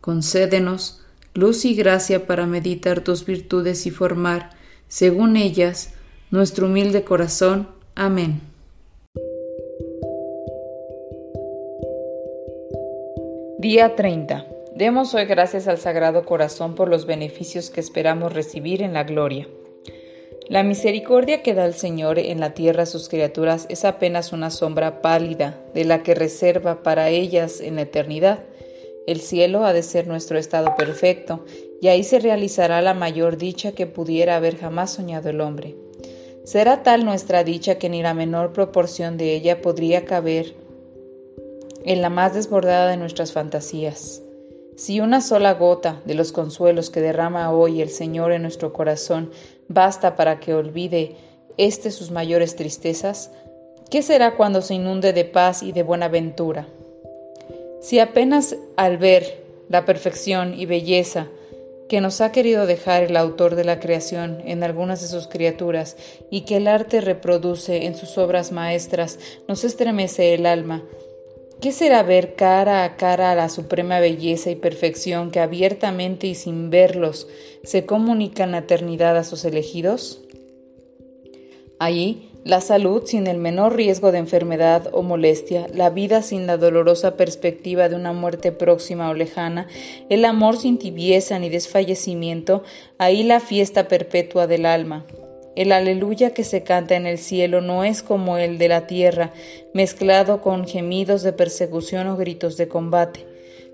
Concédenos 0.00 1.02
luz 1.34 1.64
y 1.64 1.74
gracia 1.74 2.26
para 2.26 2.46
meditar 2.46 3.02
tus 3.02 3.26
virtudes 3.26 3.86
y 3.86 3.90
formar, 3.90 4.50
según 4.88 5.36
ellas, 5.36 5.92
nuestro 6.30 6.66
humilde 6.66 7.04
corazón. 7.04 7.68
Amén. 7.94 8.40
Día 13.58 13.94
30. 13.94 14.46
Demos 14.74 15.12
hoy 15.14 15.26
gracias 15.26 15.68
al 15.68 15.76
Sagrado 15.76 16.24
Corazón 16.24 16.74
por 16.74 16.88
los 16.88 17.04
beneficios 17.04 17.68
que 17.68 17.80
esperamos 17.80 18.32
recibir 18.32 18.80
en 18.80 18.94
la 18.94 19.04
gloria. 19.04 19.48
La 20.48 20.62
misericordia 20.62 21.42
que 21.42 21.52
da 21.54 21.66
el 21.66 21.74
Señor 21.74 22.18
en 22.18 22.40
la 22.40 22.54
tierra 22.54 22.84
a 22.84 22.86
sus 22.86 23.08
criaturas 23.08 23.66
es 23.68 23.84
apenas 23.84 24.32
una 24.32 24.50
sombra 24.50 25.02
pálida 25.02 25.60
de 25.74 25.84
la 25.84 26.02
que 26.02 26.14
reserva 26.14 26.82
para 26.82 27.10
ellas 27.10 27.60
en 27.60 27.76
la 27.76 27.82
eternidad 27.82 28.40
el 29.06 29.20
cielo 29.20 29.64
ha 29.64 29.72
de 29.72 29.82
ser 29.82 30.06
nuestro 30.06 30.38
estado 30.38 30.74
perfecto, 30.76 31.44
y 31.80 31.88
ahí 31.88 32.04
se 32.04 32.18
realizará 32.18 32.82
la 32.82 32.94
mayor 32.94 33.36
dicha 33.36 33.72
que 33.72 33.86
pudiera 33.86 34.36
haber 34.36 34.56
jamás 34.56 34.92
soñado 34.92 35.30
el 35.30 35.40
hombre. 35.40 35.76
Será 36.44 36.82
tal 36.82 37.04
nuestra 37.04 37.44
dicha 37.44 37.76
que 37.76 37.88
ni 37.88 38.02
la 38.02 38.14
menor 38.14 38.52
proporción 38.52 39.16
de 39.16 39.34
ella 39.34 39.62
podría 39.62 40.04
caber 40.04 40.54
en 41.84 42.02
la 42.02 42.10
más 42.10 42.34
desbordada 42.34 42.90
de 42.90 42.96
nuestras 42.96 43.32
fantasías. 43.32 44.22
Si 44.76 45.00
una 45.00 45.20
sola 45.20 45.54
gota 45.54 46.00
de 46.04 46.14
los 46.14 46.32
consuelos 46.32 46.90
que 46.90 47.00
derrama 47.00 47.52
hoy 47.52 47.82
el 47.82 47.90
Señor 47.90 48.32
en 48.32 48.42
nuestro 48.42 48.72
corazón 48.72 49.30
basta 49.68 50.16
para 50.16 50.40
que 50.40 50.54
olvide 50.54 51.16
éste 51.58 51.90
sus 51.90 52.10
mayores 52.10 52.56
tristezas, 52.56 53.30
¿qué 53.90 54.02
será 54.02 54.36
cuando 54.36 54.62
se 54.62 54.74
inunde 54.74 55.12
de 55.12 55.24
paz 55.24 55.62
y 55.62 55.72
de 55.72 55.82
buena 55.82 56.08
ventura? 56.08 56.66
Si 57.80 57.98
apenas 57.98 58.56
al 58.76 58.98
ver 58.98 59.44
la 59.68 59.84
perfección 59.84 60.58
y 60.58 60.66
belleza 60.66 61.28
que 61.88 62.00
nos 62.00 62.20
ha 62.20 62.30
querido 62.30 62.66
dejar 62.66 63.02
el 63.02 63.16
autor 63.16 63.56
de 63.56 63.64
la 63.64 63.80
creación 63.80 64.42
en 64.44 64.62
algunas 64.62 65.02
de 65.02 65.08
sus 65.08 65.26
criaturas 65.26 65.96
y 66.30 66.42
que 66.42 66.58
el 66.58 66.68
arte 66.68 67.00
reproduce 67.00 67.86
en 67.86 67.96
sus 67.96 68.16
obras 68.16 68.52
maestras, 68.52 69.18
nos 69.48 69.64
estremece 69.64 70.34
el 70.34 70.46
alma, 70.46 70.84
¿Qué 71.60 71.72
será 71.72 72.02
ver 72.02 72.36
cara 72.36 72.84
a 72.84 72.96
cara 72.96 73.32
a 73.32 73.34
la 73.34 73.50
suprema 73.50 74.00
belleza 74.00 74.50
y 74.50 74.54
perfección 74.54 75.30
que 75.30 75.40
abiertamente 75.40 76.26
y 76.26 76.34
sin 76.34 76.70
verlos 76.70 77.28
se 77.64 77.84
comunica 77.84 78.44
en 78.44 78.52
la 78.52 78.58
eternidad 78.58 79.18
a 79.18 79.24
sus 79.24 79.44
elegidos? 79.44 80.22
Allí 81.78 82.29
la 82.44 82.60
salud 82.60 83.02
sin 83.04 83.26
el 83.26 83.36
menor 83.36 83.76
riesgo 83.76 84.12
de 84.12 84.18
enfermedad 84.18 84.88
o 84.92 85.02
molestia, 85.02 85.66
la 85.74 85.90
vida 85.90 86.22
sin 86.22 86.46
la 86.46 86.56
dolorosa 86.56 87.16
perspectiva 87.16 87.88
de 87.88 87.96
una 87.96 88.12
muerte 88.12 88.50
próxima 88.50 89.10
o 89.10 89.14
lejana, 89.14 89.66
el 90.08 90.24
amor 90.24 90.56
sin 90.56 90.78
tibieza 90.78 91.38
ni 91.38 91.50
desfallecimiento, 91.50 92.62
ahí 92.98 93.22
la 93.22 93.40
fiesta 93.40 93.88
perpetua 93.88 94.46
del 94.46 94.64
alma. 94.64 95.04
El 95.56 95.72
aleluya 95.72 96.30
que 96.30 96.44
se 96.44 96.62
canta 96.62 96.94
en 96.94 97.06
el 97.06 97.18
cielo 97.18 97.60
no 97.60 97.84
es 97.84 98.02
como 98.02 98.38
el 98.38 98.56
de 98.56 98.68
la 98.68 98.86
tierra, 98.86 99.32
mezclado 99.74 100.40
con 100.40 100.66
gemidos 100.66 101.22
de 101.22 101.32
persecución 101.32 102.06
o 102.06 102.16
gritos 102.16 102.56
de 102.56 102.68
combate. 102.68 103.26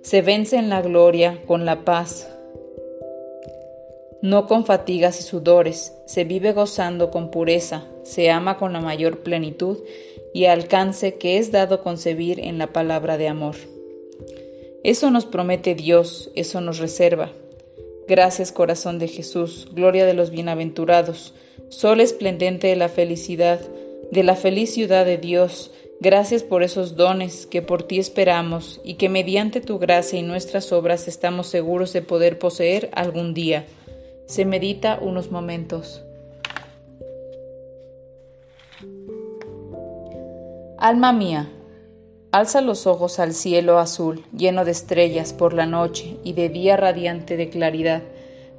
Se 0.03 0.23
vence 0.23 0.57
en 0.57 0.69
la 0.69 0.83
gloria 0.83 1.39
con 1.47 1.65
la 1.65 1.85
paz, 1.85 2.29
no 4.23 4.47
con 4.47 4.65
fatigas 4.65 5.21
y 5.21 5.23
sudores, 5.23 5.95
se 6.07 6.25
vive 6.25 6.53
gozando 6.53 7.11
con 7.11 7.31
pureza, 7.31 7.85
se 8.07 8.31
ama 8.31 8.57
con 8.57 8.73
la 8.73 8.81
mayor 8.81 9.19
plenitud 9.19 9.79
y 10.33 10.45
alcance 10.45 11.15
que 11.15 11.39
es 11.39 11.51
dado 11.51 11.83
concebir 11.83 12.39
en 12.41 12.57
la 12.59 12.69
palabra 12.69 13.19
de 13.19 13.27
amor. 13.27 13.57
Eso 14.85 15.11
nos 15.11 15.27
promete 15.27 15.75
Dios, 15.75 16.31
eso 16.37 16.61
nos 16.61 16.79
reserva. 16.79 17.33
Gracias 18.07 18.53
corazón 18.53 19.01
de 19.01 19.09
Jesús, 19.09 19.69
gloria 19.73 20.07
de 20.07 20.15
los 20.15 20.31
bienaventurados, 20.31 21.35
sol 21.69 22.01
esplendente 22.01 22.69
de 22.69 22.77
la 22.77 22.89
felicidad, 22.89 23.61
de 24.13 24.23
la 24.23 24.37
feliz 24.37 24.73
ciudad 24.73 25.05
de 25.05 25.19
Dios, 25.19 25.73
gracias 25.99 26.45
por 26.45 26.63
esos 26.63 26.95
dones 26.95 27.47
que 27.47 27.63
por 27.63 27.83
ti 27.83 27.99
esperamos 27.99 28.81
y 28.85 28.95
que 28.95 29.09
mediante 29.09 29.61
tu 29.61 29.81
gracia 29.81 30.21
y 30.21 30.23
nuestras 30.23 30.71
obras 30.71 31.09
estamos 31.09 31.49
seguros 31.49 31.93
de 31.93 32.03
poder 32.03 32.39
poseer 32.39 32.89
algún 32.93 33.35
día. 33.35 33.65
Se 34.27 34.45
medita 34.45 35.01
unos 35.03 35.33
momentos. 35.33 36.06
Alma 40.87 41.13
mía, 41.13 41.49
alza 42.31 42.61
los 42.61 42.87
ojos 42.87 43.19
al 43.19 43.33
cielo 43.33 43.81
azul, 43.81 44.23
lleno 44.33 44.65
de 44.65 44.71
estrellas 44.71 45.33
por 45.33 45.53
la 45.53 45.67
noche 45.67 46.17
y 46.23 46.35
de 46.35 46.49
día 46.49 46.77
radiante 46.77 47.37
de 47.37 47.49
claridad. 47.49 48.05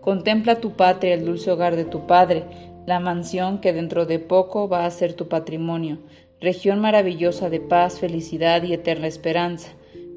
Contempla 0.02 0.60
tu 0.60 0.74
patria, 0.74 1.14
el 1.14 1.24
dulce 1.24 1.52
hogar 1.52 1.78
de 1.78 1.86
tu 1.86 2.06
Padre, 2.06 2.44
la 2.86 3.00
mansión 3.00 3.62
que 3.62 3.72
dentro 3.72 4.06
de 4.06 4.20
poco 4.20 4.68
va 4.68 4.86
a 4.86 4.92
ser 4.92 5.14
tu 5.14 5.30
patrimonio, 5.30 6.00
región 6.42 6.82
maravillosa 6.82 7.50
de 7.50 7.62
paz, 7.62 7.98
felicidad 7.98 8.62
y 8.64 8.74
eterna 8.74 9.08
esperanza, 9.08 9.70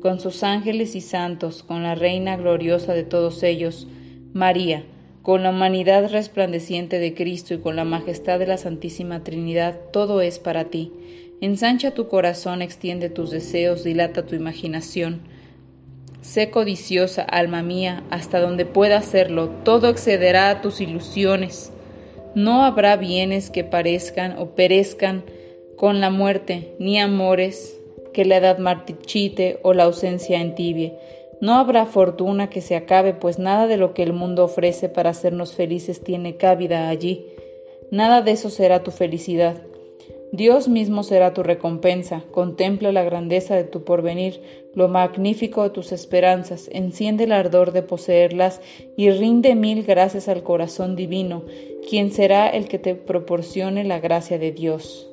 con 0.03 0.19
sus 0.19 0.43
ángeles 0.43 0.97
y 0.97 1.03
santos, 1.03 1.63
con 1.63 1.85
la 1.85 1.95
Reina 1.95 2.37
gloriosa 2.37 2.93
de 2.93 3.05
todos 3.05 3.45
ellos, 3.45 3.87
María, 4.33 4.83
con 5.23 5.45
la 5.45 5.51
humanidad 5.51 6.11
resplandeciente 6.11 6.99
de 6.99 7.15
Cristo 7.15 7.55
y 7.55 7.59
con 7.59 7.77
la 7.77 7.85
majestad 7.85 8.41
de 8.41 8.49
la 8.49 8.57
Santísima 8.57 9.23
Trinidad, 9.23 9.79
todo 9.93 10.23
es 10.23 10.41
para 10.41 10.65
ti. 10.65 10.93
Ensancha 11.41 11.93
tu 11.93 12.09
corazón, 12.09 12.63
extiende 12.63 13.09
tus 13.09 13.31
deseos, 13.31 13.85
dilata 13.85 14.27
tu 14.27 14.35
imaginación. 14.35 15.21
Sé 16.21 16.51
codiciosa, 16.51 17.23
alma 17.23 17.63
mía, 17.63 18.05
hasta 18.11 18.41
donde 18.41 18.67
pueda 18.67 18.99
hacerlo, 18.99 19.49
todo 19.65 19.89
excederá 19.89 20.51
a 20.51 20.61
tus 20.61 20.81
ilusiones. 20.81 21.73
No 22.35 22.65
habrá 22.65 22.97
bienes 22.97 23.51
que 23.51 23.65
parezcan 23.65 24.37
o 24.39 24.55
perezcan 24.55 25.25
con 25.77 26.01
la 26.01 26.11
muerte, 26.11 26.75
ni 26.79 27.01
amores 27.01 27.77
que 28.13 28.25
la 28.25 28.37
edad 28.37 28.59
martichite 28.59 29.61
o 29.63 29.73
la 29.73 29.85
ausencia 29.85 30.41
entibie 30.41 30.95
no 31.41 31.55
habrá 31.55 31.87
fortuna 31.87 32.51
que 32.51 32.61
se 32.61 32.77
acabe, 32.77 33.15
pues 33.15 33.39
nada 33.39 33.67
de 33.67 33.79
lo 33.79 33.95
que 33.95 34.03
el 34.03 34.13
mundo 34.13 34.45
ofrece 34.45 34.91
para 34.91 35.11
hacernos 35.11 35.55
felices 35.55 36.05
tiene 36.05 36.37
cabida 36.37 36.91
allí. 36.91 37.27
Nada 37.91 38.21
de 38.21 38.33
eso 38.33 38.51
será 38.51 38.83
tu 38.83 38.91
felicidad. 38.91 39.57
Dios 40.33 40.69
mismo 40.69 41.03
será 41.03 41.35
tu 41.35 41.43
recompensa. 41.43 42.25
Contempla 42.31 42.93
la 42.93 43.03
grandeza 43.03 43.57
de 43.57 43.65
tu 43.65 43.83
porvenir, 43.83 44.41
lo 44.75 44.89
magnífico 44.89 45.65
de 45.65 45.71
tus 45.71 45.91
esperanzas, 45.91 46.69
enciende 46.73 47.25
el 47.25 47.33
ardor 47.33 47.73
de 47.73 47.83
poseerlas 47.83 48.61
y 48.97 49.11
rinde 49.11 49.57
mil 49.57 49.83
gracias 49.83 50.29
al 50.29 50.45
corazón 50.45 50.95
divino, 50.95 51.43
quien 51.89 52.13
será 52.13 52.49
el 52.49 52.69
que 52.69 52.79
te 52.79 52.95
proporcione 52.95 53.83
la 53.83 53.99
gracia 53.99 54.39
de 54.39 54.53
Dios. 54.53 55.09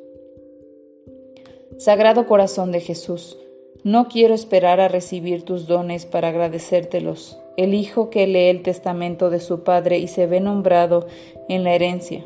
Sagrado 1.79 2.27
Corazón 2.27 2.71
de 2.71 2.81
Jesús, 2.81 3.37
no 3.83 4.07
quiero 4.07 4.33
esperar 4.33 4.79
a 4.79 4.87
recibir 4.87 5.43
tus 5.43 5.67
dones 5.67 6.05
para 6.05 6.29
agradecértelos. 6.29 7.37
El 7.55 7.73
hijo 7.73 8.09
que 8.09 8.27
lee 8.27 8.49
el 8.49 8.61
testamento 8.61 9.29
de 9.29 9.39
su 9.39 9.63
padre 9.63 9.97
y 9.97 10.07
se 10.07 10.27
ve 10.27 10.39
nombrado 10.39 11.07
en 11.49 11.63
la 11.63 11.73
herencia, 11.73 12.23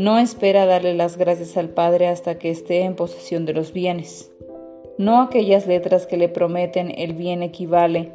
no 0.00 0.18
espera 0.18 0.64
darle 0.64 0.94
las 0.94 1.18
gracias 1.18 1.58
al 1.58 1.68
padre 1.68 2.08
hasta 2.08 2.38
que 2.38 2.50
esté 2.50 2.84
en 2.84 2.96
posesión 2.96 3.44
de 3.44 3.52
los 3.52 3.74
bienes. 3.74 4.32
No 4.96 5.20
aquellas 5.20 5.66
letras 5.66 6.06
que 6.06 6.16
le 6.16 6.30
prometen 6.30 6.90
el 6.96 7.12
bien 7.12 7.42
equivalen 7.42 8.14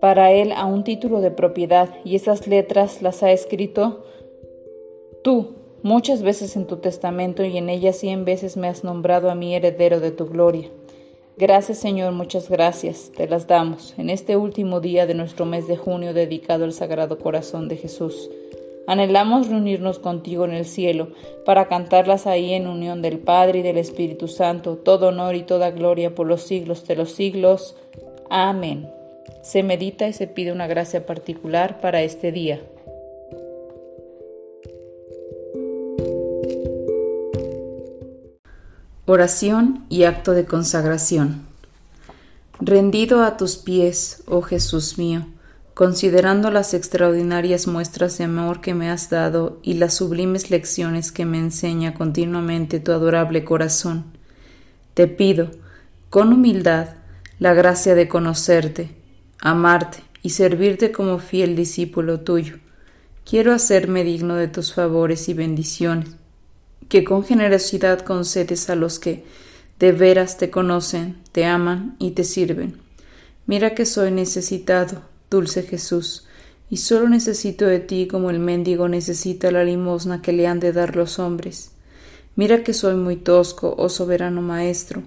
para 0.00 0.32
él 0.32 0.50
a 0.50 0.64
un 0.64 0.82
título 0.82 1.20
de 1.20 1.30
propiedad 1.30 1.88
y 2.04 2.16
esas 2.16 2.48
letras 2.48 3.00
las 3.00 3.22
ha 3.22 3.30
escrito 3.30 4.04
tú 5.22 5.54
muchas 5.84 6.22
veces 6.22 6.56
en 6.56 6.66
tu 6.66 6.78
testamento 6.78 7.44
y 7.44 7.58
en 7.58 7.68
ellas 7.68 7.98
cien 7.98 8.24
veces 8.24 8.56
me 8.56 8.66
has 8.66 8.82
nombrado 8.82 9.30
a 9.30 9.36
mi 9.36 9.54
heredero 9.54 10.00
de 10.00 10.10
tu 10.10 10.26
gloria. 10.26 10.68
Gracias 11.36 11.78
Señor, 11.78 12.12
muchas 12.12 12.50
gracias, 12.50 13.12
te 13.16 13.28
las 13.28 13.46
damos 13.46 13.94
en 13.98 14.10
este 14.10 14.36
último 14.36 14.80
día 14.80 15.06
de 15.06 15.14
nuestro 15.14 15.46
mes 15.46 15.68
de 15.68 15.76
junio 15.76 16.12
dedicado 16.12 16.64
al 16.64 16.72
Sagrado 16.72 17.18
Corazón 17.18 17.68
de 17.68 17.76
Jesús. 17.76 18.28
Anhelamos 18.86 19.48
reunirnos 19.48 19.98
contigo 19.98 20.44
en 20.44 20.52
el 20.52 20.64
cielo 20.64 21.08
para 21.44 21.68
cantarlas 21.68 22.26
ahí 22.26 22.52
en 22.52 22.66
unión 22.66 23.02
del 23.02 23.18
Padre 23.18 23.60
y 23.60 23.62
del 23.62 23.78
Espíritu 23.78 24.26
Santo, 24.26 24.76
todo 24.76 25.08
honor 25.08 25.34
y 25.34 25.42
toda 25.42 25.70
gloria 25.70 26.14
por 26.14 26.26
los 26.26 26.42
siglos 26.42 26.86
de 26.86 26.96
los 26.96 27.12
siglos. 27.12 27.76
Amén. 28.28 28.90
Se 29.42 29.62
medita 29.62 30.08
y 30.08 30.12
se 30.12 30.26
pide 30.26 30.52
una 30.52 30.66
gracia 30.66 31.06
particular 31.06 31.80
para 31.80 32.02
este 32.02 32.32
día. 32.32 32.60
Oración 39.06 39.86
y 39.88 40.04
acto 40.04 40.34
de 40.34 40.44
consagración. 40.44 41.46
Rendido 42.60 43.24
a 43.24 43.36
tus 43.36 43.56
pies, 43.56 44.22
oh 44.28 44.42
Jesús 44.42 44.98
mío, 44.98 45.26
considerando 45.80 46.50
las 46.50 46.74
extraordinarias 46.74 47.66
muestras 47.66 48.18
de 48.18 48.24
amor 48.24 48.60
que 48.60 48.74
me 48.74 48.90
has 48.90 49.08
dado 49.08 49.60
y 49.62 49.72
las 49.72 49.94
sublimes 49.94 50.50
lecciones 50.50 51.10
que 51.10 51.24
me 51.24 51.38
enseña 51.38 51.94
continuamente 51.94 52.80
tu 52.80 52.92
adorable 52.92 53.44
corazón, 53.44 54.04
te 54.92 55.06
pido, 55.06 55.50
con 56.10 56.34
humildad, 56.34 56.96
la 57.38 57.54
gracia 57.54 57.94
de 57.94 58.08
conocerte, 58.08 58.90
amarte 59.38 60.00
y 60.22 60.28
servirte 60.28 60.92
como 60.92 61.18
fiel 61.18 61.56
discípulo 61.56 62.20
tuyo. 62.20 62.58
Quiero 63.24 63.54
hacerme 63.54 64.04
digno 64.04 64.34
de 64.34 64.48
tus 64.48 64.74
favores 64.74 65.30
y 65.30 65.32
bendiciones, 65.32 66.10
que 66.90 67.04
con 67.04 67.24
generosidad 67.24 68.00
concedes 68.00 68.68
a 68.68 68.74
los 68.74 68.98
que 68.98 69.24
de 69.78 69.92
veras 69.92 70.36
te 70.36 70.50
conocen, 70.50 71.16
te 71.32 71.46
aman 71.46 71.96
y 71.98 72.10
te 72.10 72.24
sirven. 72.24 72.76
Mira 73.46 73.74
que 73.74 73.86
soy 73.86 74.10
necesitado, 74.10 75.08
dulce 75.30 75.62
Jesús, 75.62 76.26
y 76.68 76.78
solo 76.78 77.08
necesito 77.08 77.66
de 77.66 77.80
ti 77.80 78.06
como 78.06 78.30
el 78.30 78.38
mendigo 78.38 78.88
necesita 78.88 79.50
la 79.50 79.64
limosna 79.64 80.22
que 80.22 80.32
le 80.32 80.46
han 80.46 80.60
de 80.60 80.72
dar 80.72 80.96
los 80.96 81.18
hombres. 81.18 81.72
Mira 82.36 82.62
que 82.62 82.74
soy 82.74 82.94
muy 82.94 83.16
tosco, 83.16 83.74
oh 83.76 83.88
soberano 83.88 84.40
Maestro, 84.42 85.02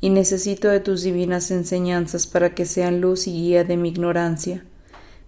y 0.00 0.10
necesito 0.10 0.68
de 0.68 0.80
tus 0.80 1.02
divinas 1.02 1.50
enseñanzas 1.50 2.26
para 2.26 2.54
que 2.54 2.64
sean 2.64 3.00
luz 3.00 3.26
y 3.26 3.32
guía 3.32 3.64
de 3.64 3.76
mi 3.76 3.88
ignorancia. 3.88 4.64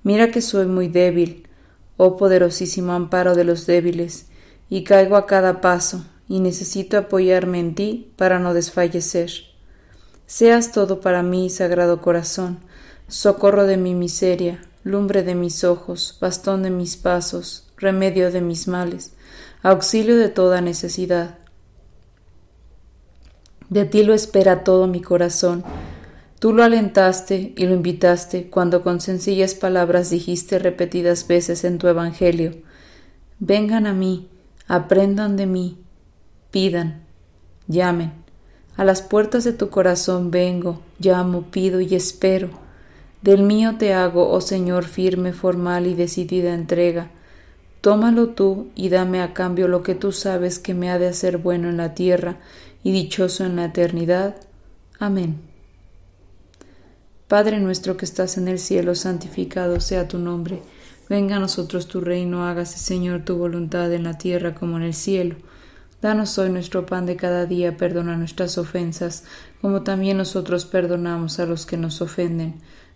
Mira 0.02 0.30
que 0.30 0.42
soy 0.42 0.66
muy 0.66 0.88
débil, 0.88 1.48
oh 1.96 2.16
poderosísimo 2.16 2.92
amparo 2.92 3.34
de 3.34 3.44
los 3.44 3.66
débiles, 3.66 4.26
y 4.68 4.84
caigo 4.84 5.16
a 5.16 5.26
cada 5.26 5.60
paso, 5.60 6.04
y 6.28 6.38
necesito 6.38 6.96
apoyarme 6.96 7.58
en 7.58 7.74
ti 7.74 8.12
para 8.16 8.38
no 8.38 8.54
desfallecer. 8.54 9.30
Seas 10.26 10.70
todo 10.70 11.00
para 11.00 11.24
mí, 11.24 11.50
Sagrado 11.50 12.00
Corazón, 12.00 12.60
socorro 13.10 13.66
de 13.66 13.76
mi 13.76 13.94
miseria, 13.94 14.62
lumbre 14.84 15.24
de 15.24 15.34
mis 15.34 15.64
ojos, 15.64 16.16
bastón 16.20 16.62
de 16.62 16.70
mis 16.70 16.96
pasos, 16.96 17.66
remedio 17.76 18.30
de 18.30 18.40
mis 18.40 18.68
males, 18.68 19.12
auxilio 19.62 20.16
de 20.16 20.28
toda 20.28 20.60
necesidad. 20.60 21.38
De 23.68 23.84
ti 23.84 24.04
lo 24.04 24.14
espera 24.14 24.62
todo 24.62 24.86
mi 24.86 25.02
corazón. 25.02 25.64
Tú 26.38 26.52
lo 26.52 26.62
alentaste 26.62 27.52
y 27.56 27.66
lo 27.66 27.74
invitaste 27.74 28.48
cuando 28.48 28.82
con 28.82 29.00
sencillas 29.00 29.54
palabras 29.54 30.08
dijiste 30.10 30.58
repetidas 30.60 31.26
veces 31.26 31.64
en 31.64 31.78
tu 31.78 31.88
Evangelio, 31.88 32.52
Vengan 33.42 33.86
a 33.86 33.94
mí, 33.94 34.28
aprendan 34.68 35.36
de 35.36 35.46
mí, 35.46 35.78
pidan, 36.50 37.02
llamen. 37.66 38.12
A 38.76 38.84
las 38.84 39.02
puertas 39.02 39.44
de 39.44 39.52
tu 39.52 39.70
corazón 39.70 40.30
vengo, 40.30 40.80
llamo, 40.98 41.50
pido 41.50 41.80
y 41.80 41.94
espero. 41.94 42.69
Del 43.22 43.42
mío 43.42 43.76
te 43.78 43.92
hago, 43.92 44.30
oh 44.30 44.40
Señor, 44.40 44.84
firme, 44.84 45.32
formal 45.32 45.86
y 45.86 45.94
decidida 45.94 46.54
entrega. 46.54 47.10
Tómalo 47.80 48.30
tú 48.30 48.68
y 48.74 48.88
dame 48.88 49.20
a 49.20 49.34
cambio 49.34 49.68
lo 49.68 49.82
que 49.82 49.94
tú 49.94 50.12
sabes 50.12 50.58
que 50.58 50.74
me 50.74 50.90
ha 50.90 50.98
de 50.98 51.08
hacer 51.08 51.38
bueno 51.38 51.68
en 51.68 51.76
la 51.76 51.94
tierra 51.94 52.38
y 52.82 52.92
dichoso 52.92 53.44
en 53.44 53.56
la 53.56 53.66
eternidad. 53.66 54.36
Amén. 54.98 55.40
Padre 57.28 57.60
nuestro 57.60 57.96
que 57.96 58.04
estás 58.04 58.38
en 58.38 58.48
el 58.48 58.58
cielo, 58.58 58.94
santificado 58.94 59.80
sea 59.80 60.08
tu 60.08 60.18
nombre. 60.18 60.62
Venga 61.08 61.36
a 61.36 61.40
nosotros 61.40 61.88
tu 61.88 62.00
reino, 62.00 62.46
hágase 62.46 62.78
Señor 62.78 63.24
tu 63.24 63.36
voluntad 63.36 63.92
en 63.92 64.04
la 64.04 64.18
tierra 64.18 64.54
como 64.54 64.76
en 64.78 64.82
el 64.82 64.94
cielo. 64.94 65.36
Danos 66.02 66.38
hoy 66.38 66.50
nuestro 66.50 66.86
pan 66.86 67.04
de 67.04 67.16
cada 67.16 67.46
día, 67.46 67.76
perdona 67.76 68.16
nuestras 68.16 68.58
ofensas, 68.58 69.24
como 69.60 69.82
también 69.82 70.16
nosotros 70.16 70.64
perdonamos 70.64 71.38
a 71.38 71.46
los 71.46 71.66
que 71.66 71.76
nos 71.76 72.00
ofenden. 72.00 72.54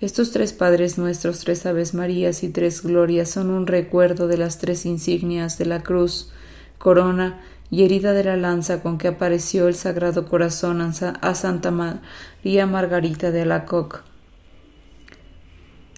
Estos 0.00 0.30
tres 0.30 0.54
Padres 0.54 0.96
nuestros, 0.96 1.40
tres 1.40 1.66
Aves 1.66 1.92
Marías 1.92 2.42
y 2.42 2.48
tres 2.48 2.82
Glorias 2.82 3.28
son 3.28 3.50
un 3.50 3.66
recuerdo 3.66 4.28
de 4.28 4.38
las 4.38 4.56
tres 4.56 4.86
insignias 4.86 5.58
de 5.58 5.66
la 5.66 5.82
cruz 5.82 6.32
corona 6.78 7.42
y 7.70 7.84
herida 7.84 8.14
de 8.14 8.24
la 8.24 8.38
lanza 8.38 8.82
con 8.82 8.96
que 8.96 9.08
apareció 9.08 9.68
el 9.68 9.74
Sagrado 9.74 10.26
Corazón 10.26 10.80
a 10.80 11.34
Santa 11.34 11.70
María 11.70 12.66
Margarita 12.66 13.30
de 13.30 13.42
Alacoc. 13.42 14.02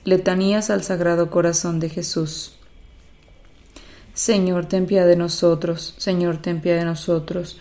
Letanías 0.02 0.70
al 0.70 0.82
Sagrado 0.82 1.30
Corazón 1.30 1.78
de 1.78 1.88
Jesús. 1.88 2.56
Señor, 4.14 4.66
ten 4.66 4.86
piedad 4.86 5.06
de 5.06 5.16
nosotros, 5.16 5.94
Señor, 5.96 6.38
ten 6.38 6.60
piedad 6.60 6.80
de 6.80 6.84
nosotros, 6.84 7.60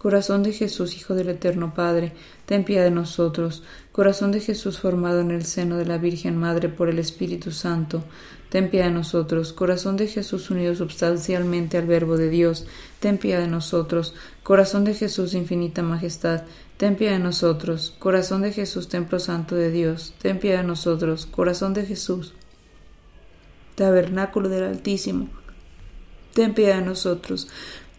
Corazón 0.00 0.42
de 0.42 0.54
Jesús, 0.54 0.96
Hijo 0.96 1.14
del 1.14 1.28
Eterno 1.28 1.74
Padre, 1.74 2.14
ten 2.46 2.64
piedad 2.64 2.84
de 2.84 2.90
nosotros. 2.90 3.62
Corazón 3.92 4.32
de 4.32 4.40
Jesús 4.40 4.78
formado 4.78 5.20
en 5.20 5.30
el 5.30 5.44
seno 5.44 5.76
de 5.76 5.84
la 5.84 5.98
Virgen 5.98 6.38
Madre 6.38 6.70
por 6.70 6.88
el 6.88 6.98
Espíritu 6.98 7.50
Santo, 7.50 8.02
ten 8.48 8.70
piedad 8.70 8.86
de 8.86 8.92
nosotros. 8.92 9.52
Corazón 9.52 9.98
de 9.98 10.06
Jesús 10.06 10.50
unido 10.50 10.74
substancialmente 10.74 11.76
al 11.76 11.84
Verbo 11.86 12.16
de 12.16 12.30
Dios, 12.30 12.64
ten 12.98 13.18
piedad 13.18 13.40
de 13.40 13.48
nosotros. 13.48 14.14
Corazón 14.42 14.84
de 14.84 14.94
Jesús 14.94 15.34
infinita 15.34 15.82
majestad, 15.82 16.44
ten 16.78 16.96
piedad 16.96 17.18
de 17.18 17.22
nosotros. 17.22 17.94
Corazón 17.98 18.40
de 18.40 18.54
Jesús, 18.54 18.88
templo 18.88 19.18
santo 19.18 19.54
de 19.54 19.70
Dios, 19.70 20.14
ten 20.22 20.38
piedad 20.38 20.62
de 20.62 20.66
nosotros. 20.66 21.26
Corazón 21.26 21.74
de 21.74 21.84
Jesús, 21.84 22.32
tabernáculo 23.74 24.48
del 24.48 24.64
Altísimo, 24.64 25.28
ten 26.32 26.54
piedad 26.54 26.76
de 26.76 26.86
nosotros. 26.86 27.48